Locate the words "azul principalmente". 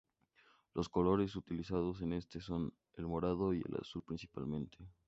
3.79-4.79